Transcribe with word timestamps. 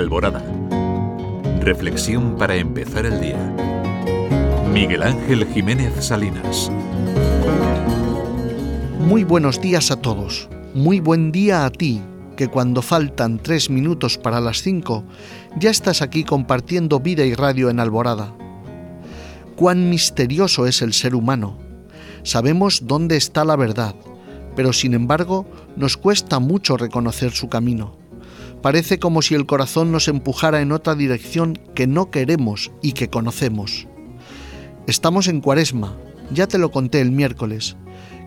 Alborada. 0.00 0.42
Reflexión 1.60 2.36
para 2.38 2.56
empezar 2.56 3.04
el 3.04 3.20
día. 3.20 3.54
Miguel 4.72 5.02
Ángel 5.02 5.46
Jiménez 5.52 5.92
Salinas. 6.02 6.72
Muy 8.98 9.24
buenos 9.24 9.60
días 9.60 9.90
a 9.90 9.96
todos. 9.96 10.48
Muy 10.72 11.00
buen 11.00 11.32
día 11.32 11.66
a 11.66 11.70
ti, 11.70 12.00
que 12.36 12.48
cuando 12.48 12.80
faltan 12.80 13.38
tres 13.38 13.68
minutos 13.68 14.16
para 14.16 14.40
las 14.40 14.62
cinco, 14.62 15.04
ya 15.58 15.68
estás 15.68 16.00
aquí 16.00 16.24
compartiendo 16.24 17.00
vida 17.00 17.26
y 17.26 17.34
radio 17.34 17.68
en 17.68 17.78
Alborada. 17.78 18.34
Cuán 19.54 19.90
misterioso 19.90 20.66
es 20.66 20.80
el 20.80 20.94
ser 20.94 21.14
humano. 21.14 21.58
Sabemos 22.22 22.86
dónde 22.86 23.18
está 23.18 23.44
la 23.44 23.56
verdad, 23.56 23.94
pero 24.56 24.72
sin 24.72 24.94
embargo 24.94 25.46
nos 25.76 25.98
cuesta 25.98 26.38
mucho 26.38 26.78
reconocer 26.78 27.32
su 27.32 27.50
camino. 27.50 27.99
Parece 28.62 28.98
como 28.98 29.22
si 29.22 29.34
el 29.34 29.46
corazón 29.46 29.90
nos 29.90 30.08
empujara 30.08 30.60
en 30.60 30.72
otra 30.72 30.94
dirección 30.94 31.58
que 31.74 31.86
no 31.86 32.10
queremos 32.10 32.70
y 32.82 32.92
que 32.92 33.08
conocemos. 33.08 33.86
Estamos 34.86 35.28
en 35.28 35.40
Cuaresma, 35.40 35.96
ya 36.30 36.46
te 36.46 36.58
lo 36.58 36.70
conté 36.70 37.00
el 37.00 37.10
miércoles, 37.10 37.76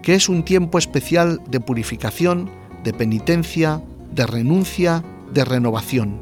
que 0.02 0.16
es 0.16 0.30
un 0.30 0.44
tiempo 0.44 0.77
especial 0.80 1.39
de 1.49 1.59
purificación, 1.59 2.49
de 2.84 2.94
penitencia, 2.94 3.81
de 4.11 4.25
renuncia, 4.25 5.03
de 5.34 5.45
renovación. 5.45 6.20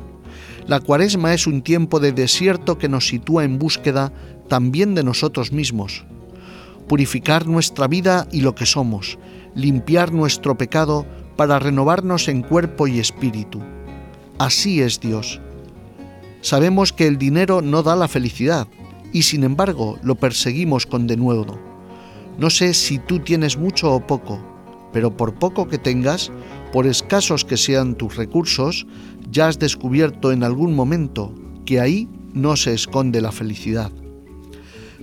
La 0.67 0.79
Cuaresma 0.79 1.33
es 1.33 1.47
un 1.47 1.61
tiempo 1.61 1.99
de 1.99 2.11
desierto 2.11 2.77
que 2.77 2.89
nos 2.89 3.07
sitúa 3.07 3.45
en 3.45 3.59
búsqueda 3.59 4.11
también 4.49 4.93
de 4.93 5.03
nosotros 5.03 5.53
mismos. 5.53 6.05
Purificar 6.87 7.47
nuestra 7.47 7.87
vida 7.87 8.27
y 8.31 8.41
lo 8.41 8.55
que 8.55 8.65
somos, 8.65 9.17
limpiar 9.55 10.11
nuestro 10.11 10.57
pecado 10.57 11.05
para 11.37 11.59
renovarnos 11.59 12.27
en 12.27 12.41
cuerpo 12.41 12.87
y 12.87 12.99
espíritu. 12.99 13.61
Así 14.41 14.81
es 14.81 14.99
Dios. 14.99 15.39
Sabemos 16.41 16.91
que 16.93 17.05
el 17.05 17.19
dinero 17.19 17.61
no 17.61 17.83
da 17.83 17.95
la 17.95 18.07
felicidad 18.07 18.67
y 19.13 19.21
sin 19.21 19.43
embargo 19.43 19.99
lo 20.01 20.15
perseguimos 20.15 20.87
con 20.87 21.05
denuedo. 21.05 21.59
No 22.39 22.49
sé 22.49 22.73
si 22.73 22.97
tú 22.97 23.19
tienes 23.19 23.59
mucho 23.59 23.93
o 23.93 24.07
poco, 24.07 24.43
pero 24.91 25.15
por 25.15 25.35
poco 25.35 25.67
que 25.67 25.77
tengas, 25.77 26.31
por 26.73 26.87
escasos 26.87 27.45
que 27.45 27.55
sean 27.55 27.93
tus 27.93 28.15
recursos, 28.15 28.87
ya 29.29 29.47
has 29.47 29.59
descubierto 29.59 30.31
en 30.31 30.43
algún 30.43 30.73
momento 30.73 31.35
que 31.63 31.79
ahí 31.79 32.09
no 32.33 32.55
se 32.55 32.73
esconde 32.73 33.21
la 33.21 33.31
felicidad. 33.31 33.91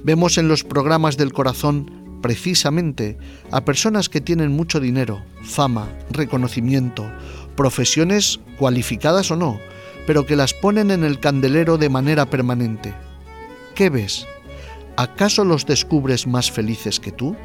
Vemos 0.02 0.36
en 0.36 0.48
los 0.48 0.64
programas 0.64 1.16
del 1.16 1.32
corazón 1.32 2.07
precisamente 2.20 3.18
a 3.50 3.64
personas 3.64 4.08
que 4.08 4.20
tienen 4.20 4.52
mucho 4.52 4.80
dinero, 4.80 5.22
fama, 5.42 5.88
reconocimiento, 6.10 7.10
profesiones 7.56 8.40
cualificadas 8.58 9.30
o 9.30 9.36
no, 9.36 9.58
pero 10.06 10.26
que 10.26 10.36
las 10.36 10.54
ponen 10.54 10.90
en 10.90 11.04
el 11.04 11.20
candelero 11.20 11.78
de 11.78 11.88
manera 11.88 12.26
permanente. 12.26 12.94
¿Qué 13.74 13.90
ves? 13.90 14.26
¿Acaso 14.96 15.44
los 15.44 15.66
descubres 15.66 16.26
más 16.26 16.50
felices 16.50 16.98
que 16.98 17.12
tú? 17.12 17.36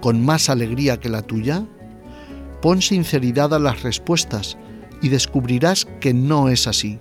¿Con 0.00 0.24
más 0.24 0.48
alegría 0.48 0.98
que 0.98 1.08
la 1.08 1.22
tuya? 1.22 1.64
Pon 2.62 2.82
sinceridad 2.82 3.54
a 3.54 3.58
las 3.58 3.82
respuestas 3.82 4.58
y 5.00 5.08
descubrirás 5.08 5.86
que 6.00 6.12
no 6.12 6.48
es 6.48 6.66
así. 6.66 6.98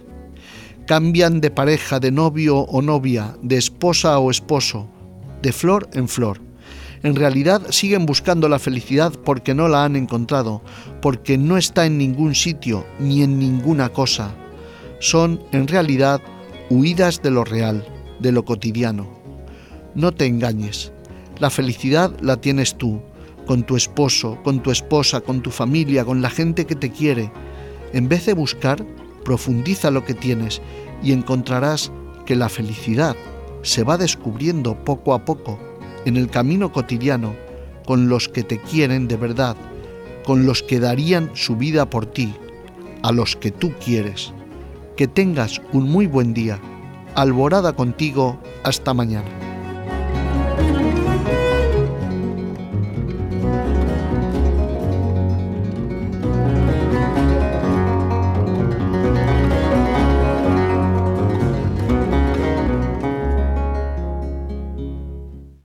Cambian 0.85 1.41
de 1.41 1.52
pareja, 1.52 1.99
de 1.99 2.11
novio 2.11 2.59
o 2.59 2.81
novia, 2.81 3.35
de 3.41 3.57
esposa 3.57 4.19
o 4.19 4.29
esposo, 4.29 4.87
de 5.41 5.52
flor 5.52 5.89
en 5.93 6.07
flor 6.07 6.46
en 7.03 7.15
realidad 7.15 7.61
siguen 7.69 8.05
buscando 8.05 8.49
la 8.49 8.59
felicidad 8.59 9.13
porque 9.23 9.53
no 9.53 9.67
la 9.67 9.83
han 9.83 9.95
encontrado, 9.95 10.61
porque 11.01 11.37
no 11.37 11.57
está 11.57 11.85
en 11.85 11.97
ningún 11.97 12.35
sitio 12.35 12.85
ni 12.99 13.23
en 13.23 13.37
ninguna 13.39 13.89
cosa. 13.89 14.33
Son, 14.99 15.41
en 15.51 15.67
realidad, 15.67 16.21
huidas 16.69 17.21
de 17.21 17.31
lo 17.31 17.43
real, 17.43 17.85
de 18.19 18.31
lo 18.31 18.45
cotidiano. 18.45 19.07
No 19.93 20.11
te 20.11 20.25
engañes. 20.25 20.91
La 21.39 21.49
felicidad 21.49 22.11
la 22.19 22.37
tienes 22.37 22.75
tú, 22.75 23.02
con 23.45 23.63
tu 23.63 23.75
esposo, 23.75 24.39
con 24.43 24.61
tu 24.61 24.71
esposa, 24.71 25.21
con 25.21 25.41
tu 25.41 25.52
familia, 25.52 26.03
con 26.03 26.21
la 26.21 26.30
gente 26.30 26.65
que 26.65 26.75
te 26.75 26.91
quiere. 26.91 27.31
En 27.93 28.09
vez 28.09 28.25
de 28.25 28.33
buscar, 28.33 28.83
profundiza 29.23 29.91
lo 29.91 30.03
que 30.03 30.15
tienes 30.15 30.61
y 31.03 31.11
encontrarás 31.11 31.91
que 32.25 32.36
la 32.36 32.49
felicidad 32.49 33.15
se 33.61 33.83
va 33.83 33.97
descubriendo 33.97 34.83
poco 34.83 35.13
a 35.13 35.23
poco 35.25 35.59
en 36.07 36.15
el 36.15 36.29
camino 36.29 36.71
cotidiano 36.71 37.35
con 37.85 38.07
los 38.07 38.29
que 38.29 38.41
te 38.43 38.59
quieren 38.59 39.09
de 39.09 39.17
verdad, 39.17 39.57
con 40.25 40.45
los 40.45 40.63
que 40.63 40.79
darían 40.79 41.31
su 41.33 41.57
vida 41.57 41.89
por 41.89 42.05
ti, 42.05 42.33
a 43.03 43.11
los 43.11 43.35
que 43.35 43.51
tú 43.51 43.73
quieres. 43.83 44.33
Que 44.95 45.07
tengas 45.07 45.61
un 45.73 45.89
muy 45.89 46.07
buen 46.07 46.33
día. 46.33 46.59
Alborada 47.13 47.73
contigo. 47.73 48.39
Hasta 48.63 48.93
mañana. 48.93 49.46